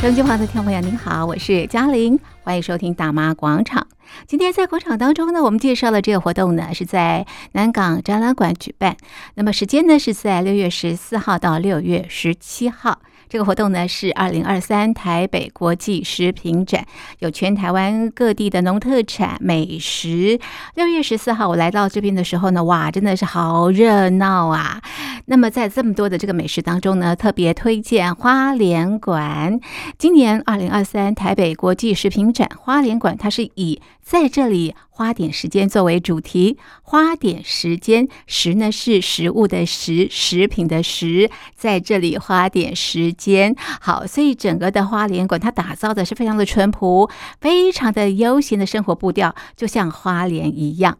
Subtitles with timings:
[0.00, 3.82] 收音机旁的听众朋友，您好，我是嘉玲，欢迎收听《大妈广场》。
[4.26, 8.96] 今天在广场当中呢，我们介绍了这个活动呢，是在南港展览馆举办。
[9.34, 12.98] 那么时间呢，是在六月十四号到六月十七号。
[13.30, 16.84] 这个活动呢是二零二三台北国际食品展，
[17.20, 20.40] 有全台湾各地的农特产美食。
[20.74, 24.82] 六月十四号我来到这边的时候呢，哇，真的是好热闹啊！
[25.26, 29.60] 那么在这么多的这个美食当中呢，特别推荐花莲馆。
[29.96, 43.54] 今年二零二三台北国际食品展，花莲馆它是以在这里花点时间作为主题，花点时间，食呢是食物的食，食品的食，在这里花点时间。
[43.80, 47.10] 好，所以整个的花莲馆它打造的是非常的淳朴，
[47.40, 50.96] 非常的悠闲的生活步调，就像花莲一样。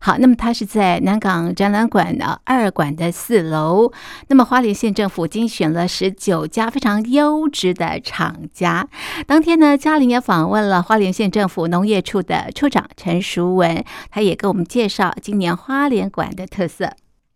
[0.00, 3.90] 好，那么它是在南港展览馆的二馆的四楼。
[4.28, 8.86] 那么花莲县政府精选了十九家非常优质的厂家。
[9.26, 16.92] 当天呢，嘉玲也访问了花莲县政府农业处的处长陈淑文，他也给我们介绍今年花莲馆的特色。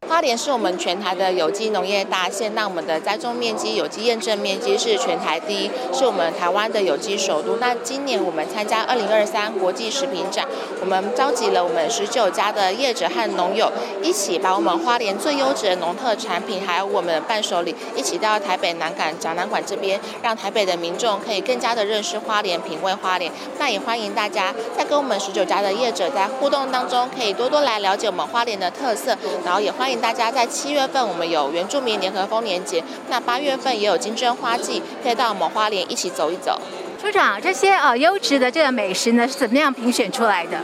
[0.08, 7.56] 花莲是我们全台的有机农业大县，那我们的栽种面积、有机验证面积是全台第一，是我们台湾的有机首都。
[7.56, 10.46] 那今年我们参加二零二三国际食品展，
[10.80, 23.32] 我们召集了我们十九家的业者和农友，一起把我们花莲最优质的农特产品，还有我们的伴手礼，一起到台北南港展览馆这边，让台北的民众可以更加的认识花莲，品味花莲。
[23.58, 29.95] 那也欢迎大家在跟我们十九家的业者在互动当中，可以多多来了解我们花莲的特色，然后也欢迎。
[30.00, 36.60] 大家在七月份，我们有原住民联合丰年节，那八月份也有金针花季，可以到我们花莲一起走一走。
[37.06, 40.58] 处长，这些呃优质的这个美食呢，是怎么样评选出来的？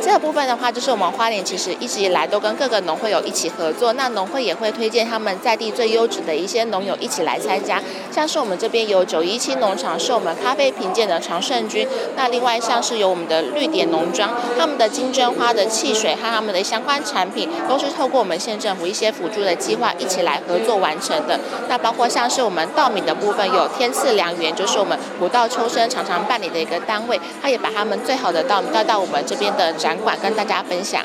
[0.00, 7.82] 这个部分的话，就是我们花莲其实一直以来都跟各个农会有一起合作，那农会也会推荐他们在地最优质的一些农友一起来参加。
[8.12, 11.86] 像是我们这边有九一七农场，是我们咖啡评鉴的常胜军。
[12.14, 21.40] 那另外像是有我们的绿点农庄，他们的金针花的汽水和他们的相关产品，都是透过我们县政府一些辅助的计划一起来合作完成的。
[21.68, 31.02] 那包括像是我们稻米的部分，有天赐良缘，就是我们古道秋生常常办理的一个单位，他也把他们最好的到带到我们这边的展馆跟大家分享。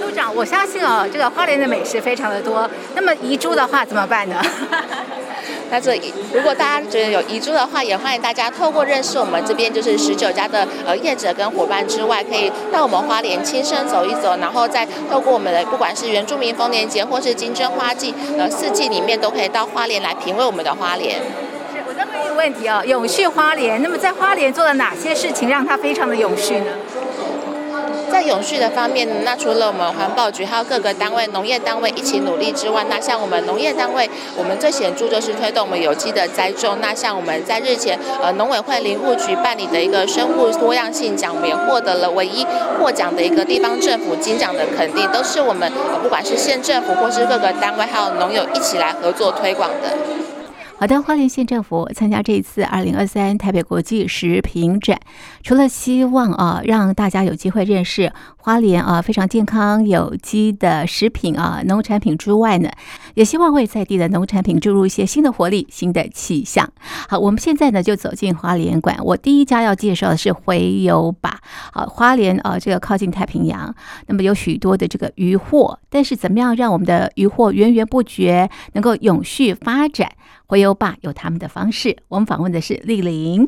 [0.00, 2.68] 处长，我相信哦，这个花莲的美食非常的多。
[2.94, 4.40] 那么遗珠的话怎么办呢？
[5.70, 5.94] 那这
[6.32, 21.20] 如果大家觉得有遗珠的话，也欢迎大家透过认识我们这边就是十九家的呃业者跟伙伴之外，可以到我们花莲亲身走一走，然后再透过我们的不管是原住民丰年节或是金针花季，呃四季里面都可以到花莲来品味我们的花莲。
[21.98, 23.82] 那么一个问题哦，永续花莲。
[23.82, 26.70] 那么在花莲做了哪些事情让它非常的永续呢？
[28.08, 36.78] 在永续的方面，那除了我们环保局还有各个单位、农业单位一起努力之外，那像我们农业单位，我们最显著就是推动我们有机的栽种。
[36.80, 42.46] 那像我们在日前呃农委会林务局办理的一个生物多样性奖，我们也获得了唯一
[42.80, 49.96] 获奖的一个地方政府金奖的肯定，都是我们呃不管是县政府或是各个单位还有农友一起来合作推广的。
[50.80, 54.96] 好的，花莲县政府参加这一次二零二三台北国际食品展，
[55.42, 62.70] 除了希望啊让大家有机会认识花莲啊非常健康有机的食品啊农产品之外呢，
[63.14, 66.70] 也希望为在地的农产品注入一些新的活力、新的气象。
[67.08, 71.40] 好，我们现在呢就走进花莲馆，我第一家要介绍的是洄游吧。
[71.72, 73.74] 好，花莲啊这个靠近太平洋，
[74.06, 80.12] 那么有许多的这个渔获，但是怎么样让我们的渔获源源不绝，能够永续发展？
[80.50, 83.46] 回游吧有他们的方式，我们访问的是丽玲。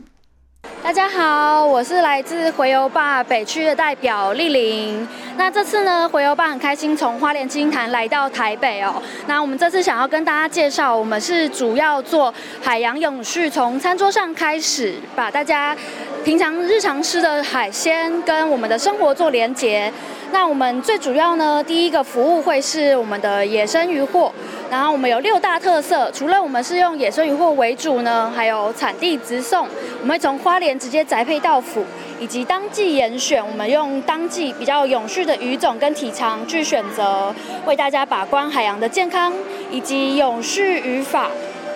[0.83, 5.09] 大家好，我是来自回游吧北区的代表丽玲。
[5.39, 9.03] 那这次呢，回游吧很开心从花莲金坛来到台北哦。
[9.27, 15.75] 那我们这次想要跟大家介绍，我们是主要做海洋永续，从餐桌上开始，把大家
[16.23, 19.91] 平常日常吃的海鲜跟我们的生活做连结。
[20.33, 24.31] 那我们最主要呢，第一个服务会是我们的野生渔获。
[24.71, 29.67] 然后我们有六大特色，除了我们是用野生渔获为主呢，还有产地直送，
[30.01, 31.85] 我们会从花莲直接宅配到府，
[32.21, 37.35] 以及当季严选，我们用当季比较永续的鱼种跟体长去选择，
[37.67, 39.33] 为大家把关海洋的健康
[39.73, 41.29] 以及永续渔法。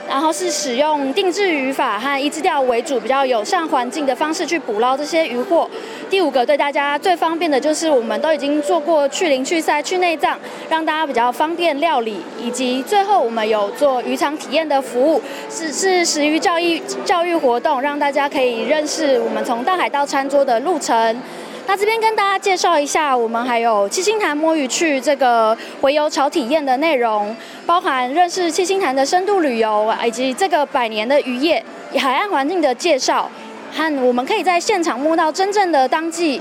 [0.06, 5.68] 然后是使用定制渔法和一字钓为主，比较友善环境的方式去捕捞这些渔获。
[6.10, 12.20] 第五个对大家最方便的就是我们都已经做过去鳞、去鳃、去内脏，让大家比较方便料理。
[12.40, 15.20] 以及最后我们有做渔场体验的服务，
[15.50, 21.22] 是是食鱼教育教育活动，让大家可以认识我们从大海到餐桌的路程。
[21.66, 27.34] 那这边跟大家介绍一下，我们还有七星潭摸鱼去这个洄游潮体验的内容，
[27.64, 31.64] 包含认识七星潭的深度旅游，以及这个百年的渔业、
[31.96, 33.30] 海岸环境的介绍，
[33.74, 36.40] 和我们可以在现场摸到真正的当季。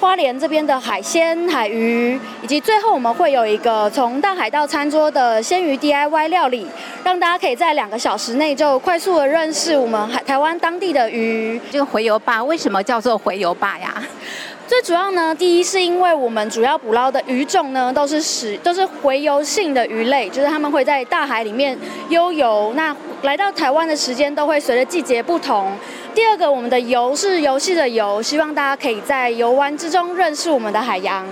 [0.00, 6.66] 花莲这边的海鲜、海鱼，以及最后我们会有一个从大海到餐桌的鲜鱼 DIY 料理，
[7.04, 11.60] 让大家可以在两个小时内就快速的认识我们海台湾当地的鱼。
[11.70, 14.02] 这个回游吧为什么叫做回游吧呀？
[14.66, 21.78] 最主要呢，第一是因为我们主要捕捞的鱼种呢都是使都是洄游性的鱼类，就是他们会在大海里面
[22.08, 22.72] 悠游。
[22.74, 25.72] 那来到台湾的时间都会随着季节不同。
[26.14, 31.26] 第二个，我们的游是游戏的游，希望大家可以在游玩之中认识我们的海洋。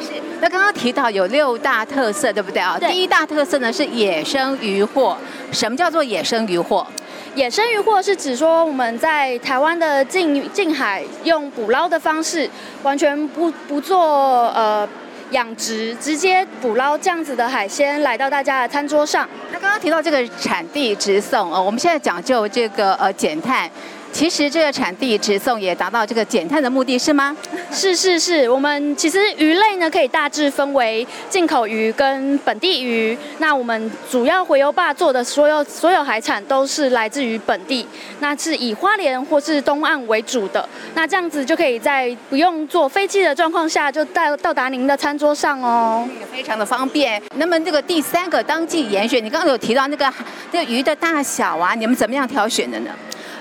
[0.00, 0.10] 是。
[0.40, 2.76] 那刚刚提到有六大特色，对不对啊？
[2.78, 2.90] 对。
[2.90, 5.16] 第一大特色呢是野生渔获。
[5.50, 6.86] 什么叫做野生渔获？
[7.34, 12.48] 野生渔获是指说我们在台湾的近近海用捕捞的方式，
[12.84, 14.88] 完全不不做呃
[15.30, 19.28] 养殖，直接捕捞这样子的海鲜来到大家的餐桌上。
[19.50, 23.68] 那刚刚提到这个产地直送哦，我们现在讲究这个呃减碳。
[24.14, 27.36] 其实这个产地直送也达到这个减碳的目的，是吗？
[27.72, 33.18] 是是是，我们其实鱼类呢可以大致分为进口鱼跟本地鱼。
[33.38, 37.84] 那我们主要回游坝做的所有所有海产都是来自于本地，
[38.20, 40.66] 那是以花莲或是东岸为主的。
[40.94, 47.20] 那这样子就可以在不用坐飞机的状况下就到到达您的餐桌上哦，也非常的方便。
[47.34, 50.08] 那么这个第三个当季严选，你刚刚有提到那个
[50.52, 52.90] 那个鱼的大小啊，你们怎么样挑选的呢？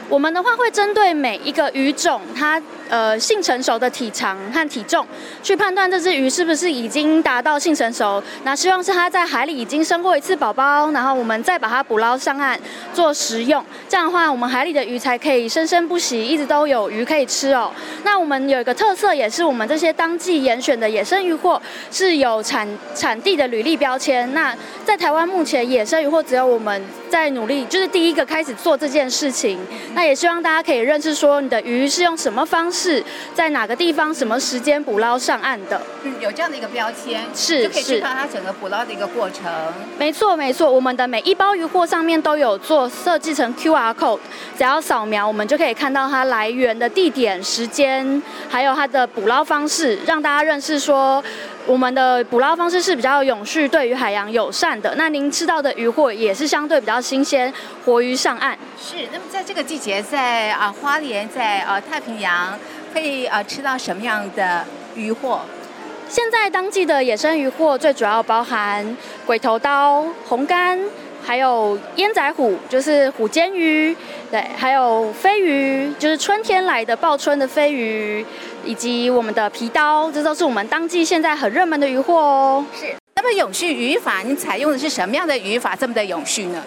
[0.09, 5.05] 我们的话会针对每一个鱼种，它呃性成熟的体长和体重，
[5.41, 8.21] 去判断这只鱼是不是已经达到性成熟。
[8.43, 12.59] 那希望是它在海里已经生过一次宝宝，然后我们再把它捕捞上岸
[12.93, 13.63] 做食用。
[13.89, 17.71] 这样的话，我们海里的鱼才可以生生不息，一直都有鱼可以吃哦。
[18.03, 21.59] 那我们有一个特色，也是我们这些当季严选的野生鱼货
[21.89, 24.31] 是有产产地的履历标签。
[24.33, 26.83] 那在台湾目前野生鱼货只有我们
[27.13, 29.59] 在努力，就是第一个开始做这件事情。
[29.93, 33.03] 那也希望大家可以认识说，你的鱼是用什么方式，
[33.35, 35.79] 在哪个地方、什么时间捕捞上岸的。
[36.01, 39.43] 嗯，有这样的一个标签，是就可以知道它整个捕捞的一个过程。
[39.99, 44.17] 没错，没错，我们的每一包鱼货上面都有做设计成 QR code，
[44.57, 51.23] 只要扫描，我们就可以看到它来源的地点、时间，还有它的捕捞方式，让大家认识说。
[51.65, 54.93] 我们的捕捞方式是比较永续，对于海洋友善的。
[54.95, 57.51] 那您吃到的鱼货也是相对比较新鲜，
[57.85, 58.57] 活鱼上岸。
[58.77, 59.07] 是。
[59.13, 62.59] 那么在这个季节，在啊花莲，在呃太平洋，
[62.93, 64.65] 可以呃吃到什么样的
[64.95, 65.39] 鱼货？
[66.09, 70.77] 现在当季的野生鱼货最主要包含鬼头刀、红干。
[71.25, 73.95] 还有烟仔虎，就是虎肩鱼，
[74.29, 78.25] 对，还有飞鱼，就是春天来的报春的飞鱼，
[78.65, 82.65] 以及我们的皮刀，这都是我们当季现在很热门的鱼货哦。
[82.79, 82.95] 是。
[83.15, 86.63] 那么永续渔法，你采用的是什么样的渔法这么的永续呢？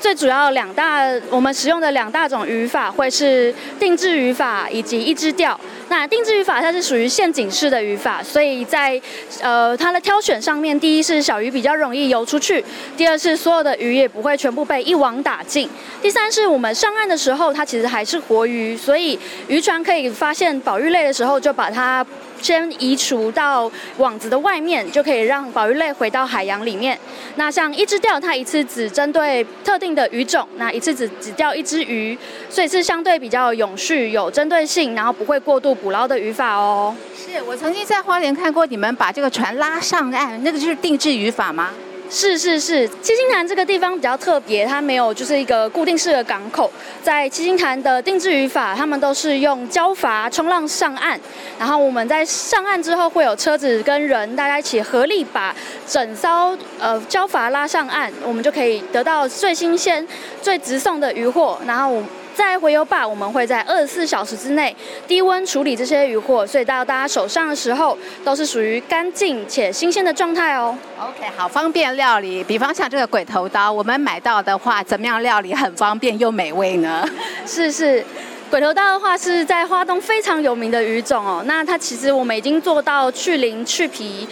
[0.00, 5.58] 最主要两大，我们使用的两大种渔法会是定制渔法以及一支钓。
[5.88, 9.00] 那定制语法它是属于陷阱式的语法，所以在
[9.40, 12.64] 呃它的挑选上面，第一是小鱼比较容易游出去，
[12.96, 15.68] 第二是所有的鱼也不会全部被一网打尽，
[16.02, 19.18] 第三是我们上岸的时候它其实还是活鱼，所以
[19.48, 22.04] 渔船可以发现保育类的时候就把它。
[22.40, 26.98] 先移除到网子的外面，就可以让保育类回到海洋里面。
[27.36, 32.16] 那像一支钓，它一次只针对特定的鱼种，那一次只只钓一只鱼，
[32.48, 36.94] 所以是相对比较永续、有针对性，然后不会过度捕捞的渔法哦。
[37.14, 41.70] 是我曾经在花莲看过你们把这个船拉上岸，那个就是定制渔法吗？
[42.10, 46.70] 是是是，七星潭这个地方比较特别，它没有就是一个固定式的港口。
[47.02, 51.20] 在七星潭的定制渔法，他们都是用礁筏冲浪上岸，
[51.58, 55.54] 然后我们在上岸之后会有车子跟人大家一起合力把
[55.86, 60.06] 整艘呃礁筏拉上岸，我们就可以得到最新鲜、
[60.40, 62.02] 最直送的渔获，然后我。
[62.38, 64.74] 在回游坝，我们会在二十四小时之内
[65.08, 70.78] 低温处理这些渔获，所以到大家手上的时候都是属于干净且新鲜的状态哦。
[71.00, 72.44] OK，好方便料理。
[72.44, 77.04] 比方像这个鬼头刀，我们买到的话，怎么样料理很方便又美味呢？
[77.44, 78.04] 是是，
[78.48, 81.42] 鬼头刀的话是在花东非常有名的鱼种哦。
[81.44, 84.28] 那它其实我们已经做到去鳞去皮。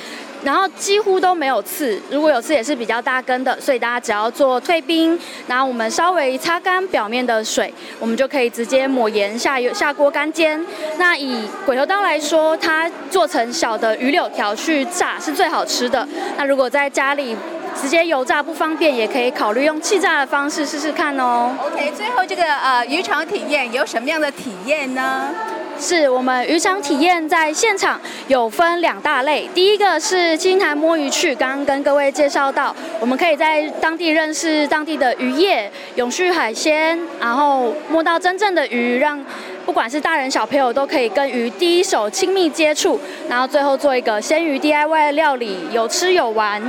[0.47, 10.65] 然后几乎都没有刺，如果有刺也是比较大根的，所以大家只要做退冰，然后我们稍微擦干表面的水，我们就可以直接抹盐下油下锅干煎。
[10.99, 16.07] 那以鬼头刀来说，它做成小的鱼柳条去炸是最好吃的。
[16.37, 17.37] 那如果在家里
[17.75, 21.51] 直接油炸不方便，也可以考虑用气炸的方式试试看哦。
[21.61, 25.29] OK，最后这个呃渔场体验有什么样的体验呢？
[25.79, 39.23] 是我们渔场体验在现场有分两大类，第一个是青潭摸鱼趣，刚刚跟各位介绍到，我们可以在当地认识当地的渔业、永续海鲜，然后摸到真正的鱼，让
[39.67, 46.63] 不管是大人小朋友都可以跟鱼第一手亲密接触，然后最后做一个鲜鱼 DIY 料理，有吃有玩。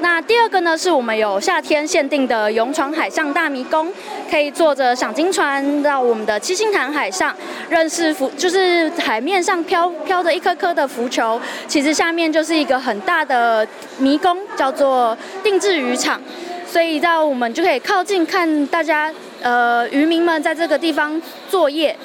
[0.00, 3.92] 那第二个呢，是我们有夏天限定的勇闯海上大迷宫，
[4.30, 7.34] 可以坐着赏金船到我们的七星潭海上，
[7.68, 13.66] 认识浮，就是海面上飘飘着一颗颗的浮球，其实下面就是一个很大的
[13.98, 16.22] 迷宫，叫做定制渔场，
[16.64, 21.20] 所以到我们就可以靠近看大家，呃，渔民们在这个地方
[21.50, 21.96] 作业。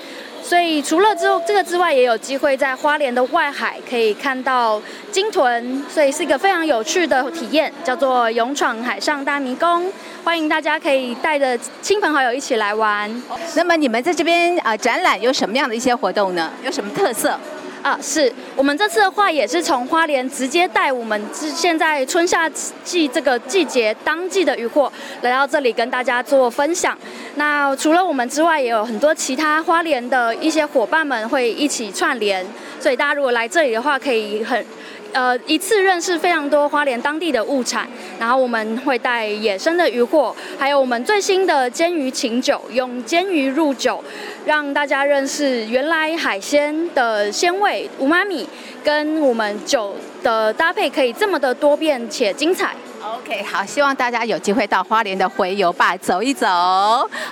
[0.42, 4.82] 所以除了之后这个之外，也有机会在花莲的外海可以看到
[5.12, 9.92] 鲸豚，所以是一个非常有趣的体验，叫做勇闯海上大迷宫。
[10.24, 13.10] 欢迎大家可以带着亲朋好友一起来玩。
[13.56, 16.52] 那么你们在这边啊、展览有什么样的一些活动呢？
[16.64, 17.40] 有什么特色？
[17.82, 22.50] 啊，是我们这次的话也是从花莲直接带我们现在春夏
[22.84, 26.98] 季这个季节当季的渔获来到这里跟大家做分享。
[27.36, 32.46] 那除了我们之外，也有很多其他花莲的一些伙伴们会一起串联，
[32.80, 34.66] 所以大家如果来这里的话，可以很。
[35.12, 37.88] 呃，一次认识非常多花莲当地的物产，
[38.20, 44.04] 然后我们会带野生的渔获，还有我们最新的煎鱼琴酒，用煎鱼入酒，
[44.46, 48.48] 让大家认识原来海鲜的鲜味五妈米，
[48.84, 52.76] 跟我们酒的搭配可以这么的多变且精彩。
[53.02, 56.46] OK，好，希望大家有机会到花莲的回游吧走一走。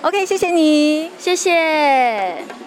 [0.01, 2.66] OK，谢谢你，谢谢。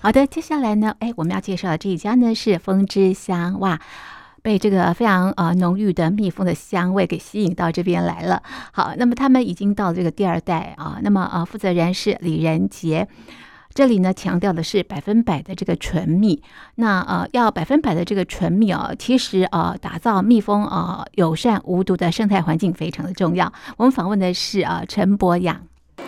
[0.00, 3.80] 好的，接下来呢，哎，我们要介绍的这一家呢是蜂之香，哇，
[4.42, 8.40] 被这个非常呃浓郁的蜜蜂的香味给吸引到这边来了。
[8.72, 13.08] 好，那么他们已经到了这个第二代啊，那么呃负责人是李仁杰，
[13.74, 16.40] 这里呢强调的是百分百的这个纯蜜，
[16.76, 23.52] 那呃要百分百的这个纯蜜哦，其实呃打造蜜蜂啊友善无毒的生态环境非常的重要。
[23.76, 25.60] 我们访问的是啊陈博仰。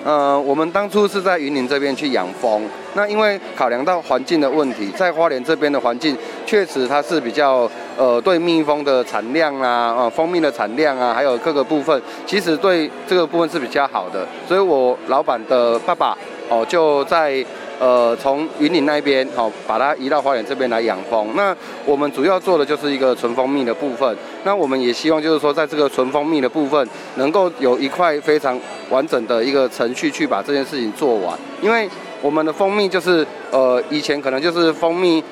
[0.02, 2.62] 呃，我们当初是在云林这边去养蜂，
[2.94, 6.16] 那因为考量到环境的问题，在花莲这边的环境
[6.46, 16.16] 确实它是比较呃对蜜蜂的产量啊，呃蜂蜜的产量啊，还有各个部分，其实对这个部分是比较好的，所以我老板的爸爸
[16.48, 17.44] 哦就在。
[17.80, 21.34] 呃，从云岭那边好，把它移到花莲这边来养蜂。
[21.34, 21.56] 那
[21.86, 24.14] 我们主要做的就是一个纯蜂蜜的部分。
[24.44, 28.60] 那我们也希望就是说，在这个纯蜂蜜的部分，能够有一块非常
[28.90, 31.38] 完整的一个程序去把这件事情做完。
[31.62, 31.88] 因为
[32.20, 35.24] 我们的蜂蜜就是，呃，以前可能就是蜂蜜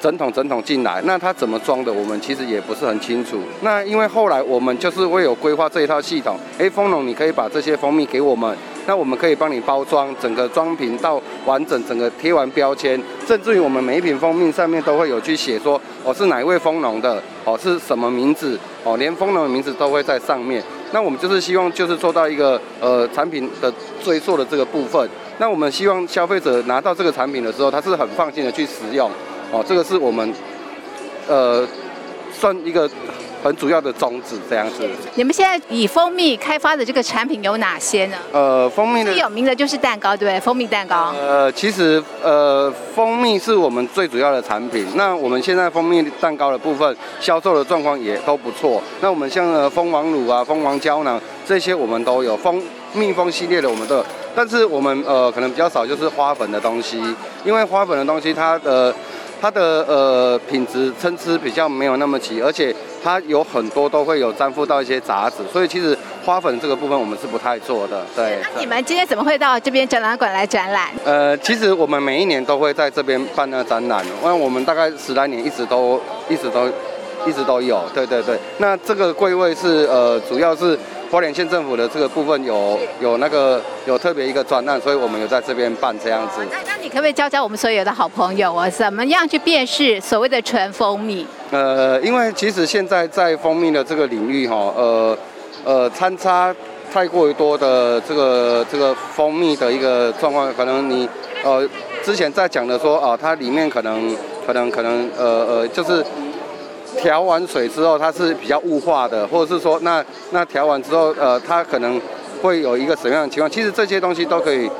[0.00, 3.38] 整桶整桶进来，那它怎么装的，我们其实也不是很清楚。
[3.60, 8.56] 那因为后来我们就是会有规划这一套系统，哎，蜂农你可以把这些蜂蜜给我们。
[8.86, 20.62] 那我们可以帮你包装，整个装瓶到完整，整个贴完标签，甚至于我们每一瓶蜂蜜上面都会有去写说，哦是哪一位蜂农的，哦是什么名字，哦连蜂农的名字都会在上面。
[20.92, 23.72] 那我们就是希望就是做到一个呃产品的
[24.02, 25.08] 追溯的这个部分。
[25.38, 29.10] 那我们希望消费者拿到这个产品的时候，他是很放心的去使用，
[29.50, 30.34] 哦这个是我们
[31.28, 31.66] 呃
[32.32, 32.90] 算一个。
[33.42, 34.88] 很主要的宗旨这样子。
[35.14, 38.16] 你们现在以蜂蜜开发的这个产品有哪些呢？
[38.32, 40.40] 呃，蜂蜜的最有名的就是蛋糕，对不对？
[40.40, 41.12] 蜂蜜蛋糕。
[41.20, 44.86] 呃，其实呃，蜂蜜是我们最主要的产品。
[44.94, 48.80] 那我们现在蜂蜜蛋糕的部分销售的状况也都不错。
[49.00, 54.04] 那我们像呃蜂王乳啊、蜂王胶囊这些我们都有，蜂蜜蜂系列的我们都有。
[54.34, 57.02] 但是我们呃可能比较少就是花粉的东西，
[57.44, 58.70] 因为花粉的东西它的。
[58.70, 58.94] 呃
[59.42, 62.72] 它的呃品质参差比较没有那么齐，而且
[63.02, 68.04] 它有很多都会有沾附到一些杂质，所以其实花粉这个部分我们是不太做的。
[68.14, 68.38] 对。
[68.42, 70.88] 那你们今天怎么会到这边展览馆来展览？
[71.04, 76.68] 呃，其实我们每一年都会在这边办那个展览，因为我们大概十来年一直都一直都
[77.26, 77.82] 一直都有。
[77.94, 78.38] 对对对。
[78.58, 80.78] 那这个柜位是呃主要是。
[81.12, 86.40] 花莲县政府的这个部分有有那个有特别一个专案，所以我们有在这边办这样子。
[86.50, 91.26] 那那你可不可以教教我们所有的好朋友啊，怎么样去辨识所谓的纯蜂蜜？
[91.52, 95.16] 呃，因为其实现在在蜂蜜的这个领域哈，呃
[95.64, 96.52] 呃参差
[96.90, 101.06] 太过于多的这个这个蜂蜜的一个状况，可能你
[101.44, 101.68] 呃
[102.02, 104.16] 之前在讲的说啊，它里面可能
[104.46, 106.04] 可能可能呃呃就是。
[106.98, 111.98] 调完水之后，它是比较雾化的，或者是说，那那调完之后，呃，它可能
[112.42, 113.50] 会有一个什么样的情况？
[113.50, 114.70] 其实这些东西都可以，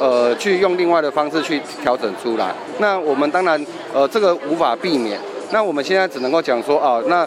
[0.00, 2.52] 呃，去用另外的方式去调整出来。
[2.78, 5.18] 那我们当然，呃，这个无法避免。
[5.54, 7.24] 那我们现在只能够讲说，啊，那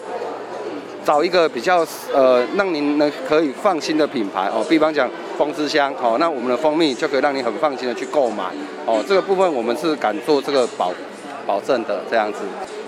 [1.06, 4.62] 找一个比较，呃，让您能可以放心的品牌哦。
[4.68, 8.44] 比方讲，蜂之乡，哦，那我们的蜂蜜就可以让你很放心的去购买，
[8.86, 10.92] 哦，这个部分我们是敢做这个保
[11.46, 12.40] 保证的这样子。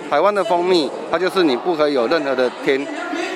[0.09, 2.85] 台湾的蜂蜜，它就是你不可以有任何的添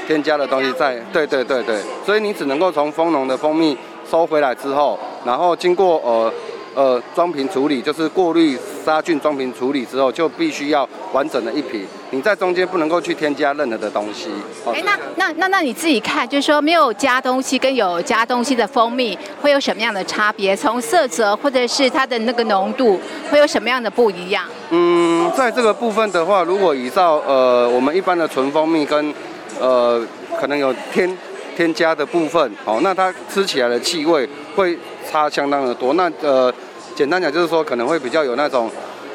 [0.05, 3.77] 添加的东西在，对对对对，所以你只能够从蜂农的蜂蜜
[4.11, 6.29] 收回来之后，然后经过呃。
[6.75, 14.29] 呃，装瓶处理就是过滤杀菌，装瓶处理之后就必须要完整的一瓶，你在中间不能够去添加任何的东西。
[14.65, 20.55] 哎、欸，那那那那你自己看，就是说没有加东西跟有加东西的蜂蜜会有什么样的差别？
[20.55, 22.99] 从色泽或者是它的那个浓度
[23.29, 24.45] 会有什么样的不一样？
[24.71, 29.13] 嗯，在这个部分的话，如果依照呃我们一般的纯蜂蜜跟
[29.59, 30.03] 呃
[30.39, 31.15] 可能有添
[31.55, 34.75] 添加的部分，哦，那它吃起来的气味会。
[35.03, 36.53] 差相当的多，那呃，
[36.95, 38.69] 简单讲就是说可能会比较有那种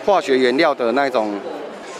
[0.04, 1.34] 化学原料的那种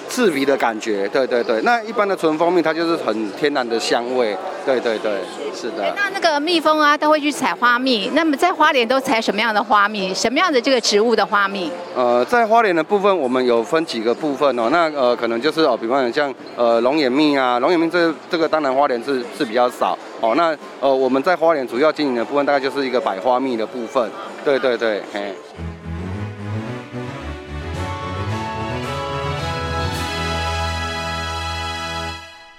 [0.09, 1.61] 刺鼻的感觉，对对对。
[1.63, 5.21] 那一般的纯蜂蜜它就是很天然的香味，对对对，
[5.55, 5.93] 是的。
[5.95, 10.13] 那那个蜜蜂啊，都会去采花蜜，那么在花莲都采什么样的花蜜？
[10.15, 11.71] 什么样的这个植物的花蜜？
[11.95, 14.69] 呃，在花莲的部分，我们有分几个部分哦。
[14.71, 19.97] 那呃，可能就是哦，比方讲像呃龙眼蜜啊，龙眼蜜这这个当然花莲是是比较少。
[20.21, 24.11] 哦，那呃，我们在花莲主要经营的部分，大概就是一个百花蜜的部分。
[24.45, 25.35] 对对对，嘿。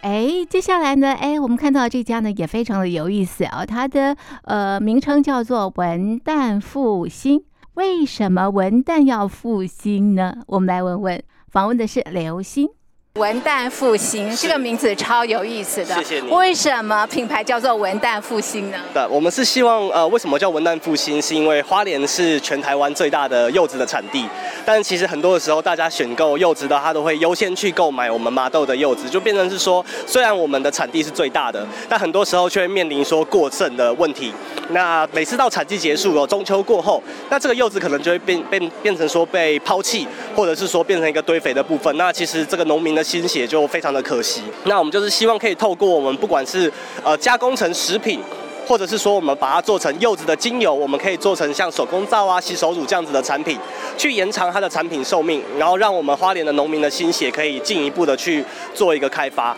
[0.02, 1.12] 哎，接下来呢？
[1.12, 7.44] 哎，我们看到这家呢也非常的有意思啊，它的呃名称叫做文旦复兴。
[7.74, 10.38] 为什么文旦要复兴呢？
[10.48, 12.70] 我们来问问，访问的是刘星。
[13.16, 16.32] 文旦复兴这个名字超有意思的，谢谢你。
[16.32, 18.78] 为什么品牌叫做文旦复兴呢？
[18.94, 21.20] 对，我们是希望呃，为什么叫文旦复兴？
[21.20, 24.26] 是因为花莲是全台湾最大的柚子的产地，
[24.64, 34.32] 但其实很多的时候，大家选购柚子的，他都会优先去购买我们麻豆的柚子，就变成是说，虽然我们的产地是最大的，但很多时候却面临说过剩的问题。
[34.70, 41.96] 那每次到产季结束哦，中秋过后，那这个柚子可能就会变变变成说被抛弃，或者是说变成一个堆肥的部分。
[41.98, 44.44] 那其实这个农民的心血就非常的可惜。
[44.66, 48.20] 那我们就是希望可以透过我们不管是呃加工成食品，
[48.68, 53.58] 或者是说我们把它做成柚子的精油，我们可以做成像手工皂啊、洗手乳这样子的产品，
[53.98, 58.44] 去延长它的产品寿命，然后让我们花莲的农民的心血可以进一步的去
[58.76, 59.56] 做一个开发。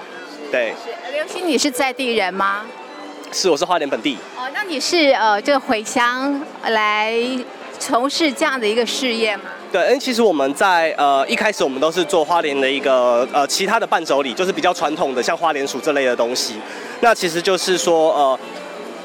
[0.52, 0.74] 对。
[1.12, 2.66] 刘欣，你是在地人吗？
[3.32, 4.18] 是，我是花莲本地。
[4.38, 7.16] 哦，那你是呃这个回乡来
[7.80, 9.44] 从事这样的一个事业吗？
[9.72, 16.56] 对，因为其实我们在呃一开始我们都是做花莲的一个呃其他的伴手礼，就是比较传统的像花莲薯这类的东西。
[17.00, 18.40] 那其实就是说呃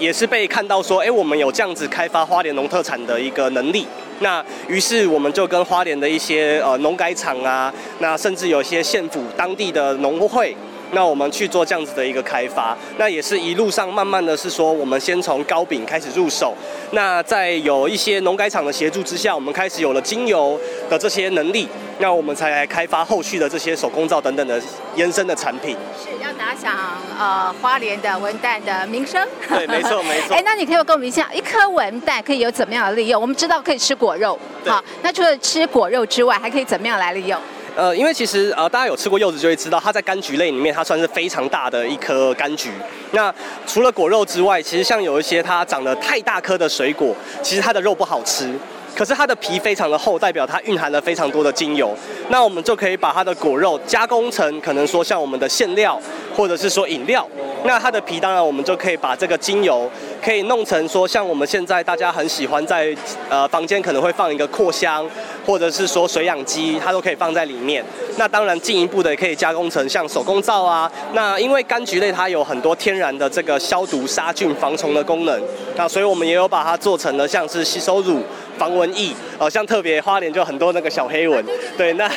[0.01, 3.87] 也是被看到说，哎，我们有这样子开发花莲农特产的一个能力。
[4.19, 10.57] 那于是我们就跟花莲的一些呃农改场啊，那甚至有一些县府当地的农会。
[10.93, 16.55] 那我们去做这样子的一个开发，那也是一路上慢慢的是说，我们先从糕饼开始入手，
[16.93, 21.69] 那在有一些农改厂的协助之下，我们开始有了精油的这些能力，
[21.99, 24.61] 那我们才来开发后续的这些手工皂等等的
[24.95, 25.77] 延伸的产品。
[26.01, 26.73] 是要打响
[27.19, 29.27] 呃花莲的文旦的名声。
[29.49, 30.35] 对，没错没错。
[30.35, 33.21] 哎，那你可以跟我们一下，一颗文旦可以有怎么样的利用？
[33.21, 37.41] 我们知道可以吃果肉，好，那除了吃果肉之外，还可以怎么样来利用？
[37.77, 42.71] 呃，因为其实呃，大家有吃过柚子就会知道，它在柑橘类里面，它算是非常大的一颗柑橘。
[43.13, 43.33] 那
[43.67, 48.51] 除了果肉之外，其实像有一些它长得太大颗的水果，其实它的肉不好吃。
[48.97, 51.95] 可是它的皮非常的厚，代表它蕴含了非常多的精油。
[52.31, 56.01] 那我们就可以把它的果肉加工成，可能说像我们的馅料，
[56.35, 57.29] 或者是说饮料。
[57.65, 59.91] 那它的皮当然我们就可以把这个精油，
[60.25, 62.97] 可以弄成说像我们现在大家很喜欢在
[63.29, 65.07] 呃房间可能会放一个扩香，
[65.47, 67.85] 或者是说水氧机，它都可以放在里面。
[68.17, 70.91] 那当然进一步的也可以加工成像手工皂啊。
[71.13, 75.41] 那因为柑橘类它有很多天然的这个消毒、杀菌、防虫的功能，
[75.77, 78.23] 那所以我们也有把它做成了像是洗手乳。
[78.59, 81.45] 防蚊液，哦，像特别花莲就很多那个小黑蚊，
[81.77, 82.09] 对，那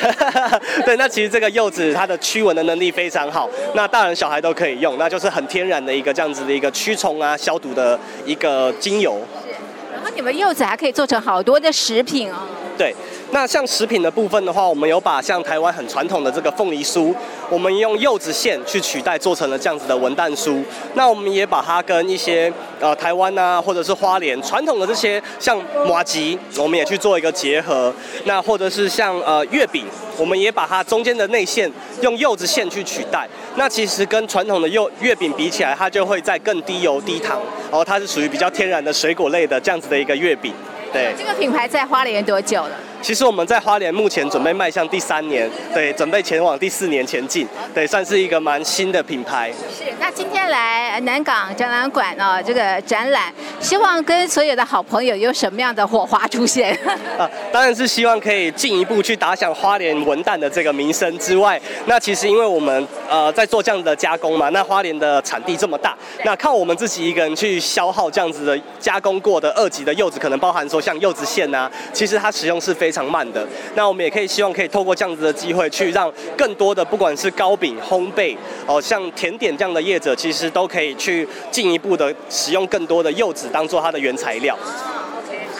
[0.86, 9.20] 对，那其实这个柚子它的驱蚊的能力非常好，那大人小孩都可以用，那就是很天然的一个这样子的一个驱虫啊、消毒的一个精油。
[9.44, 9.50] 是，
[9.92, 12.36] 然后你们柚子还可以做成好多的食品哦。
[12.78, 12.94] 对。
[13.32, 17.14] 那像食品的部分的话，我们有把像台湾很传统的这个凤梨酥，
[17.48, 20.62] 我们用柚子馅去取代，做成了这样子的文旦酥。
[20.94, 27.94] 那我们也把它跟一些呃台湾啊，或者是花莲传统的这些像麻吉，我们也去做一个结合。
[28.24, 29.86] 那或者是像呃月饼，
[30.18, 33.28] 我们也把它中间的内馅用柚子馅去取代。
[33.54, 37.40] 那其实跟传统的柚月饼比起来，它就会在更低油低糖，
[37.70, 40.52] 然后它是属于比较天然的水果类的这样子的一个月饼。
[40.92, 42.76] 对，这个品牌在花莲多久了？
[43.02, 49.50] 其实我们在花莲目前准备迈向第三年，对，准备前往第四年前进，对，算是一个蛮新的品牌。
[49.70, 56.78] 是，那今天来南港展览馆哦，这个展览，希望跟所有的好朋友有什么样的火花出现？
[57.18, 73.46] 啊，当然是希望可以进一步去打响花莲文旦的这个名声之外，那其实因为我们呃在做这样的加工嘛，那花莲的产地这么大，那靠我们自己一个人去消耗这样子的加工过的二级的柚子，可能包含说像柚子馅啊，其实它使用是非常慢的。
[73.74, 84.56] 那我们也可以希望可以透过这样子的机会，去让更多的不管是糕饼、烘焙哦，像甜点这样的业者，其实都可以去进一步的使用更多的柚子当做它的原材料。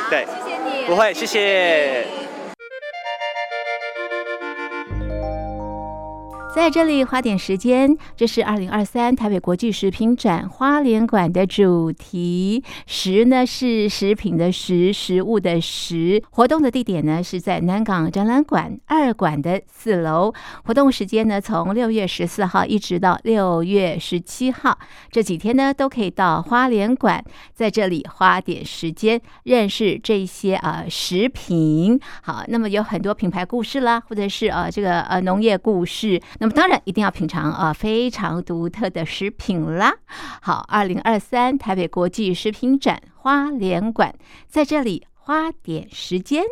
[0.09, 2.30] 对，谢谢你，不会，谢谢。
[6.53, 12.63] 在这里花点时间，这是二零二三台北国际食品展花莲馆的主题。
[12.87, 16.21] 食呢是食品的食，食物的食。
[16.31, 20.33] 活动的地点呢是在南港展览馆二馆的四楼。
[20.65, 24.77] 活动时间呢从六月十四号一直到六月十七号，
[25.11, 31.99] 这几天呢都可以到花莲馆，在这里花点时间认识这些呃食品。
[32.23, 36.21] 好，那么有很多品牌故事啦，或者是呃这个呃农业故事。
[36.41, 39.95] 那么当然一定要品尝啊，非常独特的食品啦。
[40.41, 44.15] 好，二零二三台北国际食品展花莲馆，
[44.49, 46.43] 在这里花点时间。